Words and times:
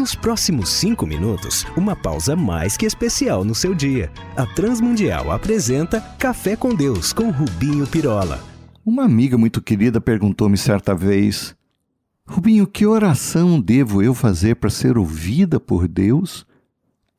Nos 0.00 0.14
próximos 0.14 0.70
cinco 0.70 1.06
minutos, 1.06 1.66
uma 1.76 1.94
pausa 1.94 2.34
mais 2.34 2.74
que 2.74 2.86
especial 2.86 3.44
no 3.44 3.54
seu 3.54 3.74
dia. 3.74 4.10
A 4.34 4.46
Transmundial 4.46 5.30
apresenta 5.30 6.00
Café 6.18 6.56
com 6.56 6.74
Deus 6.74 7.12
com 7.12 7.28
Rubinho 7.28 7.86
Pirola. 7.86 8.42
Uma 8.82 9.04
amiga 9.04 9.36
muito 9.36 9.60
querida 9.60 10.00
perguntou-me 10.00 10.56
certa 10.56 10.94
vez: 10.94 11.54
Rubinho, 12.26 12.66
que 12.66 12.86
oração 12.86 13.60
devo 13.60 14.02
eu 14.02 14.14
fazer 14.14 14.56
para 14.56 14.70
ser 14.70 14.96
ouvida 14.96 15.60
por 15.60 15.86
Deus? 15.86 16.46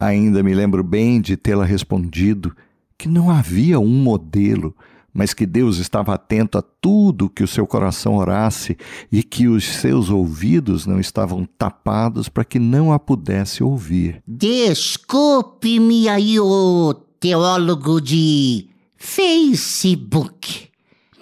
Ainda 0.00 0.42
me 0.42 0.54
lembro 0.54 0.82
bem 0.82 1.20
de 1.20 1.36
tê-la 1.36 1.66
respondido 1.66 2.56
que 2.96 3.10
não 3.10 3.28
havia 3.28 3.78
um 3.78 4.02
modelo 4.02 4.74
mas 5.12 5.34
que 5.34 5.46
Deus 5.46 5.78
estava 5.78 6.14
atento 6.14 6.58
a 6.58 6.62
tudo 6.62 7.28
que 7.28 7.42
o 7.42 7.48
seu 7.48 7.66
coração 7.66 8.16
orasse 8.16 8.76
e 9.10 9.22
que 9.22 9.48
os 9.48 9.64
seus 9.64 10.10
ouvidos 10.10 10.86
não 10.86 11.00
estavam 11.00 11.44
tapados 11.58 12.28
para 12.28 12.44
que 12.44 12.58
não 12.58 12.92
a 12.92 12.98
pudesse 12.98 13.62
ouvir. 13.62 14.22
Desculpe-me 14.26 16.08
aí, 16.08 16.38
o 16.38 16.94
teólogo 17.18 18.00
de 18.00 18.66
Facebook, 18.96 20.68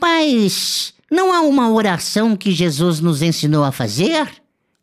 mas 0.00 0.94
não 1.10 1.32
há 1.32 1.40
uma 1.40 1.70
oração 1.70 2.36
que 2.36 2.52
Jesus 2.52 3.00
nos 3.00 3.22
ensinou 3.22 3.64
a 3.64 3.72
fazer? 3.72 4.28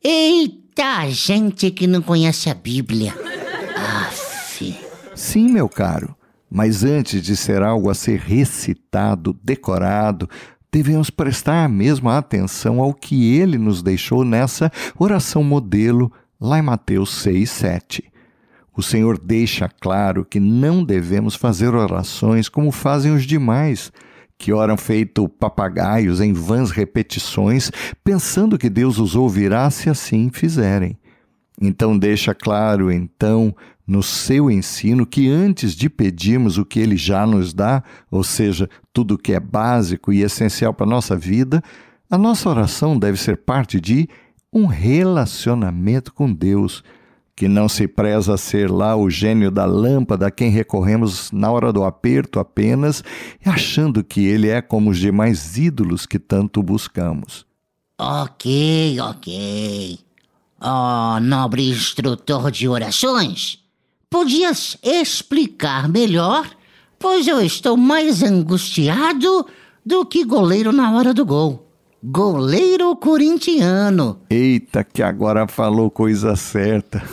Eita, 0.03 1.09
gente 1.09 1.71
que 1.71 1.87
não 1.87 2.01
conhece 2.01 2.49
a 2.49 2.53
Bíblia. 2.53 3.13
Aff. 3.75 4.75
Sim, 5.15 5.49
meu 5.49 5.69
caro. 5.69 6.15
Mas 6.55 6.85
antes 6.85 7.21
de 7.21 7.35
ser 7.35 7.61
algo 7.61 7.89
a 7.89 7.93
ser 7.93 8.17
recitado, 8.17 9.37
decorado, 9.43 10.29
devemos 10.71 11.09
prestar 11.09 11.65
a 11.65 11.67
mesma 11.67 12.17
atenção 12.17 12.79
ao 12.79 12.93
que 12.93 13.35
ele 13.35 13.57
nos 13.57 13.83
deixou 13.83 14.23
nessa 14.23 14.71
oração 14.97 15.43
modelo 15.43 16.09
lá 16.39 16.57
em 16.57 16.61
Mateus 16.61 17.13
6, 17.15 17.49
7. 17.49 18.03
O 18.73 18.81
Senhor 18.81 19.19
deixa 19.19 19.67
claro 19.67 20.23
que 20.23 20.39
não 20.39 20.81
devemos 20.81 21.35
fazer 21.35 21.75
orações 21.75 22.47
como 22.47 22.71
fazem 22.71 23.13
os 23.13 23.25
demais, 23.25 23.91
que 24.37 24.53
oram 24.53 24.77
feito 24.77 25.27
papagaios 25.27 26.21
em 26.21 26.31
vãs 26.31 26.71
repetições, 26.71 27.69
pensando 28.01 28.57
que 28.57 28.69
Deus 28.69 28.97
os 28.97 29.13
ouvirá 29.13 29.69
se 29.69 29.89
assim 29.89 30.29
fizerem. 30.31 30.97
Então 31.61 31.97
deixa 31.97 32.33
claro, 32.33 32.89
então, 32.89 33.53
no 33.87 34.01
seu 34.01 34.49
ensino 34.49 35.05
que 35.05 35.29
antes 35.29 35.75
de 35.75 35.89
pedirmos 35.89 36.57
o 36.57 36.65
que 36.65 36.79
ele 36.79 36.97
já 36.97 37.25
nos 37.25 37.53
dá, 37.53 37.83
ou 38.09 38.23
seja, 38.23 38.69
tudo 38.91 39.15
o 39.15 39.17
que 39.17 39.33
é 39.33 39.39
básico 39.39 40.11
e 40.11 40.21
essencial 40.21 40.73
para 40.73 40.85
a 40.85 40.89
nossa 40.89 41.15
vida, 41.15 41.61
a 42.09 42.17
nossa 42.17 42.49
oração 42.49 42.97
deve 42.97 43.17
ser 43.17 43.37
parte 43.37 43.79
de 43.79 44.07
um 44.51 44.65
relacionamento 44.65 46.13
com 46.13 46.31
Deus, 46.31 46.83
que 47.35 47.47
não 47.47 47.67
se 47.67 47.87
preza 47.87 48.37
ser 48.37 48.71
lá 48.71 48.95
o 48.95 49.09
gênio 49.09 49.51
da 49.51 49.65
lâmpada 49.65 50.27
a 50.27 50.31
quem 50.31 50.49
recorremos 50.49 51.29
na 51.31 51.51
hora 51.51 51.73
do 51.73 51.83
aperto 51.83 52.39
apenas, 52.39 53.03
achando 53.45 54.03
que 54.03 54.25
ele 54.25 54.47
é 54.47 54.61
como 54.61 54.91
os 54.91 54.97
demais 54.97 55.57
ídolos 55.57 56.05
que 56.05 56.17
tanto 56.17 56.63
buscamos. 56.63 57.45
Ok, 57.99 58.97
ok. 59.01 59.99
Oh, 60.61 61.19
nobre 61.19 61.69
instrutor 61.69 62.49
de 62.49 62.67
orações, 62.67 63.59
podias 64.15 64.77
explicar 64.81 65.89
melhor, 65.89 66.49
pois 66.97 67.27
eu 67.27 67.41
estou 67.41 67.75
mais 67.75 68.23
angustiado 68.23 69.45
do 69.85 70.05
que 70.05 70.23
goleiro 70.23 70.71
na 70.71 70.95
hora 70.95 71.13
do 71.13 71.25
gol. 71.25 71.69
Goleiro 72.01 72.95
corintiano. 72.95 74.21
Eita, 74.29 74.85
que 74.85 75.03
agora 75.03 75.45
falou 75.49 75.91
coisa 75.91 76.33
certa. 76.37 77.03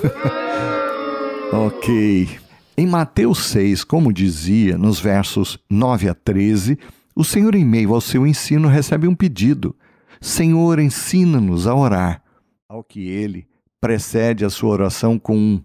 ok. 1.53 2.39
Em 2.77 2.87
Mateus 2.87 3.47
6, 3.47 3.83
como 3.83 4.13
dizia, 4.13 4.79
nos 4.79 5.01
versos 5.01 5.59
9 5.69 6.09
a 6.09 6.15
13, 6.15 6.79
o 7.17 7.25
Senhor, 7.25 7.57
em 7.57 7.65
meio 7.65 7.93
ao 7.93 8.01
seu 8.01 8.25
ensino, 8.25 8.69
recebe 8.69 9.09
um 9.09 9.15
pedido: 9.17 9.75
Senhor, 10.21 10.79
ensina-nos 10.79 11.67
a 11.67 11.75
orar. 11.75 12.23
Ao 12.69 12.85
que 12.85 13.09
ele 13.09 13.49
precede 13.81 14.45
a 14.45 14.51
sua 14.51 14.71
oração 14.71 15.19
com 15.19 15.37
um 15.37 15.63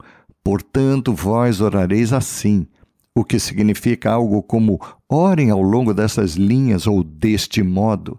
Portanto, 0.47 1.13
vós 1.13 1.59
orareis 1.59 2.13
assim, 2.13 2.65
o 3.13 3.25
que 3.25 3.37
significa 3.37 4.11
algo 4.11 4.41
como 4.41 4.79
orem 5.09 5.49
ao 5.49 5.61
longo 5.61 5.93
dessas 5.93 6.35
linhas 6.35 6.87
ou 6.87 7.03
deste 7.03 7.61
modo. 7.61 8.17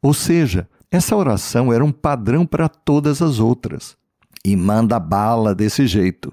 Ou 0.00 0.14
seja, 0.14 0.66
essa 0.90 1.14
oração 1.14 1.70
era 1.70 1.84
um 1.84 1.92
padrão 1.92 2.46
para 2.46 2.70
todas 2.70 3.20
as 3.20 3.38
outras. 3.38 3.98
E 4.42 4.56
manda 4.56 4.98
bala 4.98 5.54
desse 5.54 5.86
jeito. 5.86 6.32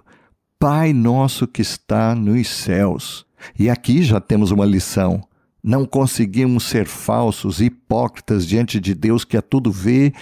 Pai 0.58 0.94
nosso 0.94 1.46
que 1.46 1.62
está 1.62 2.16
nos 2.16 2.48
céus. 2.48 3.26
E 3.60 3.70
aqui 3.70 4.04
já 4.04 4.22
temos 4.22 4.52
uma 4.52 4.66
lição. 4.66 5.22
Não 5.62 5.86
conseguimos 5.86 6.64
ser 6.64 6.88
falsos 6.88 7.60
hipócritas 7.60 8.48
diante 8.48 8.80
de 8.80 8.96
Deus 8.96 9.26
que 9.26 9.36
a 9.36 9.42
tudo 9.42 9.70
vê 9.70 10.14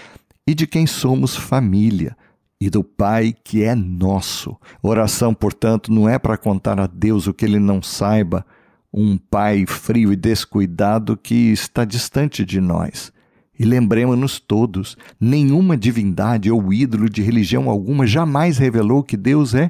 e 0.47 0.55
de 0.55 0.65
quem 0.65 0.87
somos 0.87 1.35
família 1.35 2.17
e 2.65 2.69
do 2.69 2.81
Pai 2.81 3.35
que 3.43 3.61
é 3.61 3.75
nosso. 3.75 4.55
Oração, 4.81 5.33
portanto, 5.33 5.91
não 5.91 6.07
é 6.07 6.17
para 6.17 6.37
contar 6.37 6.79
a 6.79 6.87
Deus 6.87 7.27
o 7.27 7.33
que 7.33 7.43
ele 7.43 7.59
não 7.59 7.81
saiba, 7.81 8.45
um 8.93 9.17
Pai 9.17 9.65
frio 9.65 10.13
e 10.13 10.15
descuidado 10.15 11.17
que 11.17 11.51
está 11.51 11.83
distante 11.83 12.45
de 12.45 12.61
nós. 12.61 13.11
E 13.59 13.65
lembremos-nos 13.65 14.39
todos: 14.39 14.95
nenhuma 15.19 15.75
divindade 15.75 16.49
ou 16.49 16.71
ídolo 16.71 17.09
de 17.09 17.21
religião 17.21 17.69
alguma 17.69 18.07
jamais 18.07 18.57
revelou 18.57 19.03
que 19.03 19.17
Deus 19.17 19.53
é 19.53 19.69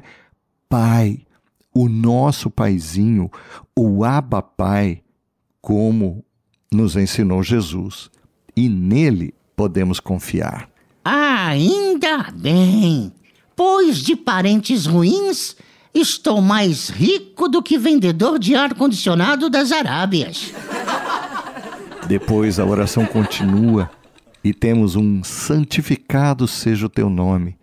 Pai, 0.68 1.18
o 1.74 1.88
nosso 1.88 2.48
Paizinho, 2.48 3.28
o 3.76 4.04
Abba 4.04 4.40
Pai, 4.40 5.02
como 5.60 6.24
nos 6.72 6.94
ensinou 6.94 7.42
Jesus. 7.42 8.08
E 8.56 8.68
nele 8.68 9.34
podemos 9.56 9.98
confiar. 9.98 10.73
Ainda 11.04 12.30
bem, 12.32 13.12
pois 13.54 13.98
de 13.98 14.16
parentes 14.16 14.86
ruins 14.86 15.54
estou 15.94 16.40
mais 16.40 16.88
rico 16.88 17.46
do 17.48 17.62
que 17.62 17.76
vendedor 17.76 18.38
de 18.38 18.54
ar-condicionado 18.54 19.50
das 19.50 19.70
Arábias. 19.70 20.52
Depois 22.08 22.58
a 22.58 22.64
oração 22.64 23.04
continua 23.04 23.90
e 24.42 24.52
temos 24.52 24.96
um 24.96 25.22
santificado 25.22 26.48
seja 26.48 26.86
o 26.86 26.90
teu 26.90 27.10
nome. 27.10 27.58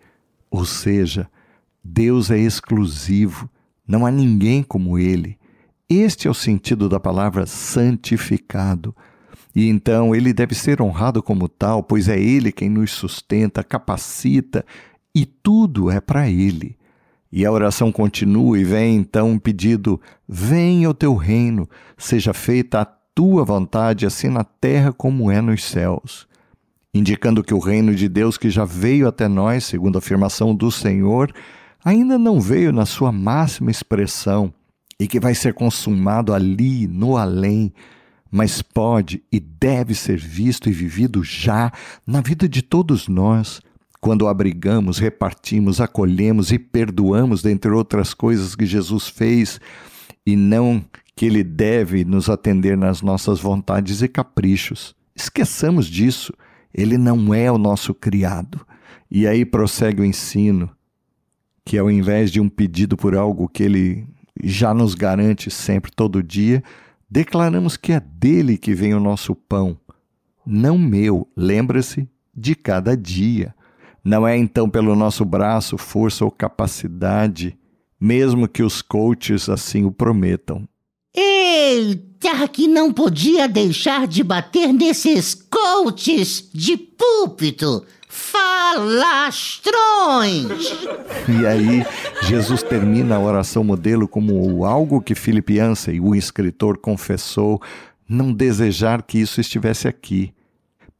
Ou 0.50 0.64
seja, 0.64 1.28
Deus 1.82 2.30
é 2.30 2.38
exclusivo, 2.38 3.50
não 3.86 4.06
há 4.06 4.10
ninguém 4.10 4.62
como 4.62 4.98
ele. 4.98 5.36
Este 5.88 6.28
é 6.28 6.30
o 6.30 6.34
sentido 6.34 6.88
da 6.88 7.00
palavra 7.00 7.44
santificado. 7.44 8.94
E 9.54 9.68
então 9.68 10.14
ele 10.14 10.32
deve 10.32 10.54
ser 10.54 10.80
honrado 10.80 11.22
como 11.22 11.48
tal, 11.48 11.82
pois 11.82 12.08
é 12.08 12.18
ele 12.18 12.50
quem 12.50 12.68
nos 12.68 12.90
sustenta, 12.92 13.62
capacita 13.62 14.64
e 15.14 15.26
tudo 15.26 15.90
é 15.90 16.00
para 16.00 16.28
ele. 16.28 16.76
E 17.30 17.46
a 17.46 17.52
oração 17.52 17.90
continua 17.90 18.58
e 18.58 18.64
vem 18.64 18.96
então 18.96 19.30
um 19.30 19.38
pedido: 19.38 20.00
venha 20.28 20.90
o 20.90 20.94
teu 20.94 21.14
reino, 21.14 21.68
seja 21.96 22.32
feita 22.34 22.80
a 22.80 22.84
tua 22.84 23.44
vontade, 23.44 24.06
assim 24.06 24.28
na 24.28 24.44
terra 24.44 24.92
como 24.92 25.30
é 25.30 25.40
nos 25.40 25.64
céus. 25.64 26.26
Indicando 26.94 27.42
que 27.42 27.54
o 27.54 27.58
reino 27.58 27.94
de 27.94 28.06
Deus 28.06 28.36
que 28.36 28.50
já 28.50 28.66
veio 28.66 29.08
até 29.08 29.28
nós, 29.28 29.64
segundo 29.64 29.96
a 29.96 29.98
afirmação 29.98 30.54
do 30.54 30.70
Senhor, 30.70 31.32
ainda 31.82 32.18
não 32.18 32.38
veio 32.38 32.70
na 32.70 32.84
sua 32.84 33.10
máxima 33.10 33.70
expressão 33.70 34.52
e 35.00 35.08
que 35.08 35.18
vai 35.18 35.34
ser 35.34 35.54
consumado 35.54 36.34
ali, 36.34 36.86
no 36.86 37.16
além 37.16 37.72
mas 38.32 38.62
pode 38.62 39.22
e 39.30 39.38
deve 39.38 39.94
ser 39.94 40.18
visto 40.18 40.70
e 40.70 40.72
vivido 40.72 41.22
já 41.22 41.70
na 42.06 42.22
vida 42.22 42.48
de 42.48 42.62
todos 42.62 43.06
nós, 43.06 43.60
quando 44.00 44.26
abrigamos, 44.26 44.98
repartimos, 44.98 45.82
acolhemos 45.82 46.50
e 46.50 46.58
perdoamos, 46.58 47.42
dentre 47.42 47.70
outras 47.70 48.14
coisas 48.14 48.56
que 48.56 48.64
Jesus 48.64 49.06
fez, 49.06 49.60
e 50.26 50.34
não 50.34 50.82
que 51.14 51.26
Ele 51.26 51.44
deve 51.44 52.06
nos 52.06 52.30
atender 52.30 52.74
nas 52.74 53.02
nossas 53.02 53.38
vontades 53.38 54.00
e 54.00 54.08
caprichos. 54.08 54.96
Esqueçamos 55.14 55.86
disso, 55.86 56.32
Ele 56.72 56.96
não 56.96 57.34
é 57.34 57.52
o 57.52 57.58
nosso 57.58 57.92
criado. 57.92 58.66
E 59.10 59.26
aí 59.26 59.44
prossegue 59.44 60.00
o 60.00 60.04
ensino, 60.06 60.70
que 61.66 61.76
ao 61.76 61.90
invés 61.90 62.30
de 62.30 62.40
um 62.40 62.48
pedido 62.48 62.96
por 62.96 63.14
algo 63.14 63.46
que 63.46 63.62
Ele 63.62 64.06
já 64.42 64.72
nos 64.72 64.94
garante 64.94 65.50
sempre, 65.50 65.92
todo 65.94 66.22
dia, 66.22 66.64
declaramos 67.12 67.76
que 67.76 67.92
é 67.92 68.00
dele 68.00 68.56
que 68.56 68.72
vem 68.72 68.94
o 68.94 69.00
nosso 69.00 69.34
pão, 69.34 69.78
não 70.46 70.78
meu, 70.78 71.28
lembra-se, 71.36 72.08
de 72.34 72.54
cada 72.54 72.96
dia. 72.96 73.54
Não 74.02 74.26
é 74.26 74.34
então 74.34 74.68
pelo 74.68 74.96
nosso 74.96 75.22
braço, 75.22 75.76
força 75.76 76.24
ou 76.24 76.30
capacidade, 76.30 77.54
mesmo 78.00 78.48
que 78.48 78.62
os 78.62 78.80
coaches 78.80 79.50
assim 79.50 79.84
o 79.84 79.92
prometam. 79.92 80.66
Eita, 81.14 82.48
que 82.48 82.66
não 82.66 82.90
podia 82.90 83.46
deixar 83.46 84.06
de 84.06 84.24
bater 84.24 84.72
nesses 84.72 85.34
coaches 85.34 86.48
de 86.50 86.78
púlpito. 86.78 87.84
Falastrões. 88.72 90.48
E 91.28 91.46
aí, 91.46 91.84
Jesus 92.22 92.62
termina 92.62 93.16
a 93.16 93.20
oração 93.20 93.62
modelo 93.62 94.08
como 94.08 94.64
algo 94.64 95.02
que 95.02 95.14
Philip 95.14 95.54
Yancey, 95.54 96.00
o 96.00 96.14
escritor, 96.14 96.78
confessou 96.78 97.60
não 98.08 98.32
desejar 98.32 99.02
que 99.02 99.18
isso 99.18 99.40
estivesse 99.40 99.86
aqui. 99.86 100.32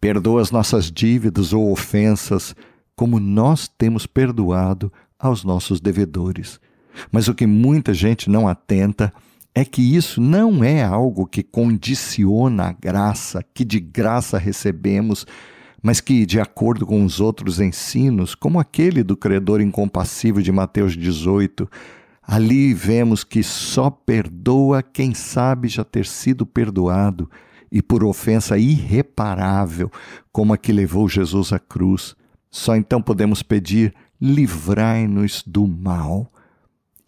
Perdoa 0.01 0.43
as 0.43 0.51
nossas 0.51 0.91
dívidas 0.91 1.53
ou 1.53 1.71
ofensas, 1.73 2.55
como 2.95 3.19
nós 3.19 3.69
temos 3.69 4.07
perdoado 4.07 4.93
aos 5.19 5.45
nossos 5.45 5.81
devedores. 5.81 6.61
Mas 7.11 7.29
o 7.29 7.35
que 7.35 7.47
muita 7.47 7.95
gente 7.95 8.29
não 8.29 8.47
atenta 8.47 9.13
é 9.55 9.65
que 9.65 9.97
isso 9.97 10.21
não 10.21 10.63
é 10.65 10.83
algo 10.83 11.27
que 11.27 11.43
condiciona 11.43 12.65
a 12.65 12.73
graça 12.73 13.45
que 13.55 13.65
de 13.65 13.81
graça 13.81 14.39
recebemos, 14.39 15.27
mas 15.83 16.01
que, 16.01 16.25
de 16.25 16.39
acordo 16.39 16.87
com 16.87 17.05
os 17.05 17.21
outros 17.21 17.59
ensinos, 17.59 18.37
como 18.37 18.61
aquele 18.61 19.03
do 19.03 19.17
credor 19.17 19.61
incompassível 19.61 20.41
de 20.41 20.53
Mateus 20.53 20.97
18, 20.97 21.69
ali 22.23 22.73
vemos 22.73 23.25
que 23.25 23.43
só 23.43 23.91
perdoa 23.91 24.81
quem 24.81 25.13
sabe 25.13 25.67
já 25.67 25.83
ter 25.83 26.07
sido 26.07 26.47
perdoado 26.47 27.29
e 27.71 27.83
por 27.83 28.05
ofensa 28.05 28.57
irreparável, 28.57 29.91
como 30.31 30.53
a 30.53 30.59
que 30.59 30.73
levou 30.73 31.09
Jesus 31.09 31.53
à 31.53 31.59
cruz. 31.59 32.15
Só 32.49 32.77
então 32.77 33.03
podemos 33.03 33.43
pedir: 33.43 33.93
livrai-nos 34.21 35.43
do 35.45 35.67
mal. 35.67 36.31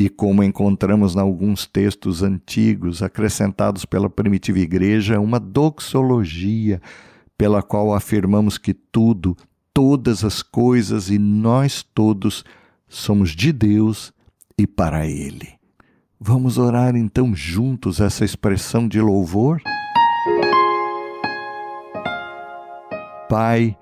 E 0.00 0.08
como 0.08 0.42
encontramos 0.42 1.14
em 1.14 1.20
alguns 1.20 1.66
textos 1.66 2.20
antigos 2.24 3.00
acrescentados 3.00 3.84
pela 3.84 4.10
primitiva 4.10 4.58
igreja, 4.58 5.20
uma 5.20 5.38
doxologia 5.38 6.80
pela 7.36 7.62
qual 7.62 7.94
afirmamos 7.94 8.58
que 8.58 8.72
tudo, 8.72 9.36
todas 9.72 10.24
as 10.24 10.42
coisas 10.42 11.10
e 11.10 11.18
nós 11.18 11.82
todos 11.82 12.44
somos 12.88 13.30
de 13.30 13.52
Deus 13.52 14.12
e 14.56 14.66
para 14.66 15.06
Ele. 15.06 15.54
Vamos 16.20 16.58
orar 16.58 16.96
então 16.96 17.34
juntos 17.34 18.00
essa 18.00 18.24
expressão 18.24 18.88
de 18.88 19.00
louvor? 19.00 19.60
Pai, 23.28 23.76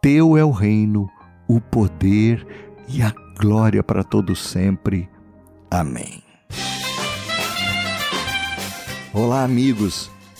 Teu 0.00 0.36
é 0.36 0.44
o 0.44 0.50
reino, 0.50 1.08
o 1.46 1.60
poder 1.60 2.46
e 2.88 3.02
a 3.02 3.12
glória 3.38 3.82
para 3.82 4.02
todos 4.02 4.42
sempre. 4.42 5.08
Amém. 5.70 6.22
Olá, 9.12 9.44
amigos. 9.44 10.10